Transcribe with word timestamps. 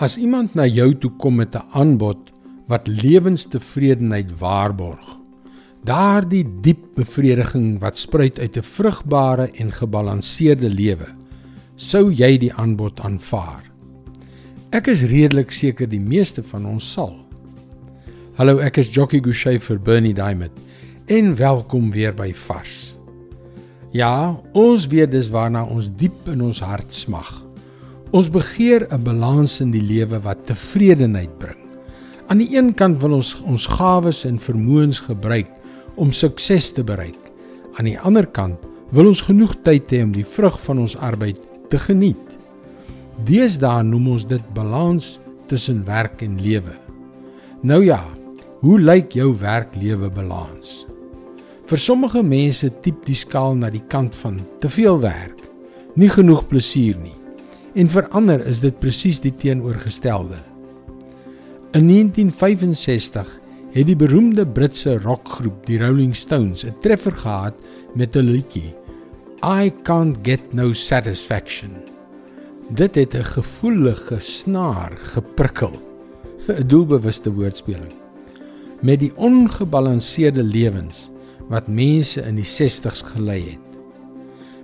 As 0.00 0.16
iemand 0.16 0.54
na 0.56 0.64
jou 0.64 0.94
toe 0.96 1.10
kom 1.20 1.36
met 1.36 1.54
'n 1.54 1.68
aanbod 1.76 2.32
wat 2.66 2.86
lewenstevredenheid 2.86 4.38
waarborg, 4.38 5.18
daardie 5.84 6.46
diep 6.60 6.94
bevrediging 6.94 7.78
wat 7.80 7.98
spruit 7.98 8.38
uit 8.38 8.56
'n 8.56 8.62
vrugbare 8.62 9.50
en 9.52 9.72
gebalanseerde 9.72 10.68
lewe, 10.68 11.06
sou 11.76 12.10
jy 12.12 12.38
die 12.38 12.52
aanbod 12.52 13.00
aanvaar. 13.00 13.62
Ek 14.70 14.86
is 14.86 15.02
redelik 15.02 15.50
seker 15.50 15.88
die 15.88 16.00
meeste 16.00 16.42
van 16.42 16.66
ons 16.66 16.92
sal. 16.92 17.16
Hallo, 18.34 18.58
ek 18.58 18.76
is 18.78 18.88
Jockey 18.88 19.20
Gouchee 19.20 19.58
vir 19.58 19.78
Bernie 19.78 20.14
Diamond 20.14 20.52
en 21.06 21.36
welkom 21.36 21.90
weer 21.90 22.14
by 22.14 22.32
Vars. 22.34 22.96
Ja, 23.90 24.40
ons 24.52 24.86
weet 24.86 25.10
dis 25.10 25.28
waarna 25.28 25.64
ons 25.64 25.90
diep 25.96 26.28
in 26.28 26.40
ons 26.40 26.60
hart 26.60 26.92
smag. 26.92 27.51
Ons 28.12 28.28
begeer 28.28 28.84
'n 28.92 29.02
balans 29.02 29.60
in 29.64 29.70
die 29.72 29.80
lewe 29.80 30.18
wat 30.20 30.44
tevredenheid 30.44 31.32
bring. 31.38 31.56
Aan 32.28 32.38
die 32.44 32.56
een 32.56 32.74
kant 32.74 33.00
wil 33.00 33.12
ons 33.12 33.40
ons 33.40 33.66
gawes 33.66 34.24
en 34.28 34.36
vermoëns 34.38 35.00
gebruik 35.00 35.48
om 35.96 36.12
sukses 36.12 36.72
te 36.72 36.84
bereik. 36.84 37.32
Aan 37.78 37.88
die 37.88 37.98
ander 37.98 38.26
kant 38.26 38.58
wil 38.90 39.06
ons 39.06 39.20
genoeg 39.20 39.54
tyd 39.64 39.88
hê 39.90 40.02
om 40.02 40.12
die 40.12 40.26
vrug 40.28 40.60
van 40.60 40.78
ons 40.78 40.96
arbeid 40.96 41.40
te 41.70 41.78
geniet. 41.78 42.36
Deesdae 43.24 43.82
noem 43.82 44.08
ons 44.08 44.28
dit 44.28 44.44
balans 44.54 45.18
tussen 45.48 45.80
werk 45.84 46.20
en 46.22 46.36
lewe. 46.36 46.76
Nou 47.62 47.80
ja, 47.84 48.04
hoe 48.60 48.78
lyk 48.80 49.12
jou 49.12 49.32
werk-lewe 49.40 50.10
balans? 50.10 50.84
Vir 51.64 51.78
sommige 51.78 52.22
mense 52.22 52.70
tip 52.82 53.06
die 53.06 53.16
skaal 53.16 53.54
na 53.54 53.70
die 53.70 53.86
kant 53.88 54.14
van 54.14 54.38
te 54.60 54.68
veel 54.68 55.00
werk, 55.00 55.40
nie 55.96 56.12
genoeg 56.12 56.44
plesier 56.48 57.00
nie 57.00 57.21
en 57.74 57.88
vir 57.88 58.08
ander 58.12 58.42
is 58.46 58.60
dit 58.60 58.78
presies 58.80 59.20
die 59.20 59.32
teenoorgestelde. 59.32 60.36
In 61.72 61.88
1965 61.88 63.30
het 63.72 63.86
die 63.88 63.96
beroemde 63.96 64.44
Britse 64.44 64.98
rockgroep 65.00 65.64
die 65.66 65.78
Rolling 65.80 66.12
Stones 66.16 66.64
'n 66.64 66.74
treffer 66.80 67.12
gehad 67.12 67.54
met 67.94 68.16
'n 68.16 68.28
liedjie 68.28 68.74
I 69.42 69.72
can't 69.82 70.18
get 70.22 70.52
no 70.52 70.72
satisfaction. 70.72 71.70
Dit 72.68 72.94
het 72.94 73.14
'n 73.14 73.24
gevoelige 73.24 74.20
snaar 74.20 74.92
geprikkel. 74.96 75.72
'n 76.48 76.66
Doelbewuste 76.66 77.32
woordspeling. 77.32 77.92
Met 78.80 79.00
die 79.00 79.12
ongebalanseerde 79.16 80.42
lewens 80.42 81.10
wat 81.48 81.68
mense 81.68 82.20
in 82.20 82.34
die 82.34 82.44
60's 82.44 83.02
gelei 83.02 83.40
het. 83.40 83.78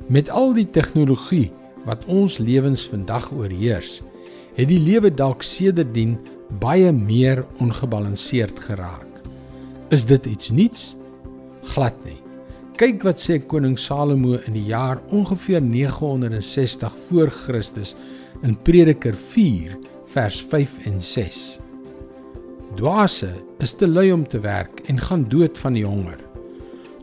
Met 0.07 0.31
al 0.31 0.53
die 0.53 0.71
tegnologie 0.71 1.53
wat 1.85 2.05
ons 2.07 2.39
lewens 2.39 2.87
vandag 2.89 3.31
oorheers, 3.33 4.03
het 4.55 4.69
die 4.69 4.81
lewe 4.81 5.11
dalk 5.15 5.43
sedertdien 5.47 6.17
baie 6.61 6.93
meer 6.93 7.45
ongebalanseerd 7.63 8.59
geraak. 8.59 9.07
Is 9.95 10.05
dit 10.05 10.27
iets 10.27 10.51
nuuts? 10.51 10.97
Glad 11.75 11.97
nie. 12.05 12.19
Kyk 12.79 13.03
wat 13.03 13.19
sê 13.19 13.41
koning 13.43 13.79
Salomo 13.79 14.37
in 14.47 14.55
die 14.55 14.69
jaar 14.71 15.01
ongeveer 15.11 15.63
960 15.63 16.95
voor 17.09 17.31
Christus 17.35 17.95
in 18.47 18.55
Prediker 18.63 19.17
4 19.19 19.75
vers 20.13 20.39
5 20.51 20.79
en 20.87 21.01
6. 21.03 21.59
Dwaase 22.79 23.33
is 23.65 23.75
te 23.75 23.89
lui 23.89 24.13
om 24.13 24.23
te 24.29 24.39
werk 24.41 24.85
en 24.87 25.01
gaan 25.01 25.27
dood 25.29 25.59
van 25.59 25.75
die 25.75 25.87
honger. 25.87 26.21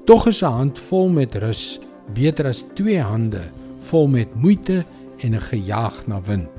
Tog 0.05 0.27
is 0.27 0.41
'n 0.43 0.55
hand 0.59 0.79
vol 0.79 1.09
met 1.09 1.35
rus 1.35 1.79
beter 2.13 2.47
as 2.47 2.63
twee 2.73 3.01
hande 3.01 3.43
vol 3.89 4.07
met 4.07 4.35
moeite 4.35 4.83
en 5.23 5.35
'n 5.35 5.41
gejaag 5.41 6.07
na 6.07 6.21
wind. 6.21 6.55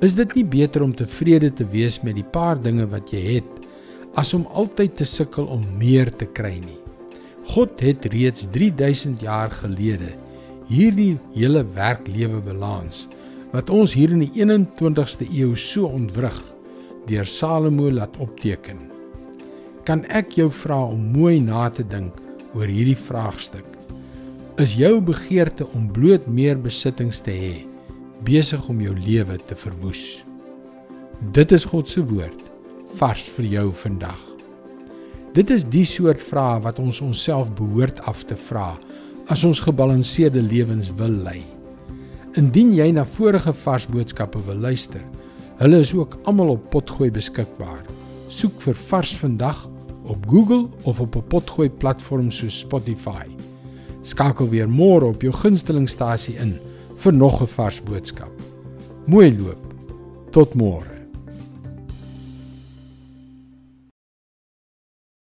Is 0.00 0.14
dit 0.14 0.34
nie 0.34 0.44
beter 0.44 0.82
om 0.82 0.94
tevrede 0.94 1.52
te 1.52 1.64
wees 1.64 2.02
met 2.02 2.14
die 2.14 2.30
paar 2.32 2.60
dinge 2.60 2.86
wat 2.86 3.10
jy 3.10 3.22
het 3.34 3.66
as 4.14 4.34
om 4.34 4.46
altyd 4.52 4.96
te 4.96 5.04
sukkel 5.04 5.44
om 5.44 5.62
meer 5.78 6.10
te 6.10 6.26
kry 6.26 6.58
nie? 6.58 6.80
God 7.44 7.80
het 7.80 8.04
reeds 8.04 8.46
3000 8.50 9.20
jaar 9.20 9.50
gelede 9.50 10.12
hierdie 10.68 11.18
hele 11.34 11.62
werklewe 11.76 12.40
balans 12.42 13.06
wat 13.52 13.70
ons 13.70 13.94
hier 13.94 14.10
in 14.10 14.24
die 14.24 14.32
21ste 14.42 15.28
eeu 15.30 15.54
so 15.56 15.86
ontwrig 15.86 16.36
deur 17.06 17.24
Salomo 17.24 17.90
laat 17.90 18.16
opteken. 18.18 18.80
Kan 19.86 20.02
ek 20.10 20.34
jou 20.34 20.48
vra 20.50 20.82
om 20.90 21.12
mooi 21.14 21.38
na 21.40 21.68
te 21.70 21.86
dink 21.86 22.18
oor 22.52 22.66
hierdie 22.66 22.98
vraagstuk? 22.98 23.75
Is 24.56 24.72
jou 24.72 25.02
begeerte 25.04 25.66
om 25.76 25.88
bloot 25.92 26.24
meer 26.32 26.56
besittings 26.56 27.18
te 27.20 27.32
hê 27.36 27.56
besig 28.24 28.62
om 28.72 28.78
jou 28.80 28.94
lewe 28.96 29.36
te 29.44 29.56
verwoes. 29.60 30.22
Dit 31.36 31.52
is 31.52 31.66
God 31.68 31.90
se 31.92 32.00
woord 32.00 32.40
vars 32.96 33.26
vir 33.36 33.50
jou 33.52 33.66
vandag. 33.76 34.22
Dit 35.36 35.52
is 35.52 35.66
die 35.68 35.84
soort 35.84 36.24
vrae 36.24 36.62
wat 36.64 36.80
ons 36.80 37.02
onsself 37.04 37.50
behoort 37.58 38.00
af 38.08 38.24
te 38.24 38.38
vra 38.46 38.70
as 39.28 39.44
ons 39.44 39.60
gebalanseerde 39.60 40.40
lewens 40.40 40.88
wil 40.96 41.12
lei. 41.26 41.42
Indien 42.40 42.72
jy 42.72 42.88
na 42.96 43.04
vorige 43.04 43.52
vars 43.60 43.84
boodskappe 43.92 44.40
wil 44.48 44.64
luister, 44.64 45.04
hulle 45.60 45.82
is 45.84 45.92
ook 45.92 46.16
almal 46.24 46.54
op 46.56 46.70
Potgooi 46.72 47.10
beskikbaar. 47.12 47.84
Soek 48.32 48.56
vir 48.64 48.84
Vars 48.88 49.12
vandag 49.20 49.66
op 50.08 50.24
Google 50.32 50.70
of 50.88 51.00
op 51.00 51.16
'n 51.16 51.28
Potgooi 51.28 51.68
platform 51.68 52.30
soos 52.30 52.64
Spotify. 52.64 53.35
Skakel 54.06 54.48
weer 54.52 54.68
môre 54.70 55.08
op 55.10 55.24
jou 55.24 55.32
gunstelingstasie 55.34 56.36
in 56.38 56.56
vir 57.02 57.12
nog 57.12 57.42
'n 57.42 57.46
vars 57.46 57.80
boodskap. 57.82 58.30
Mooi 59.06 59.30
loop. 59.38 59.62
Tot 60.30 60.54
môre. 60.54 60.95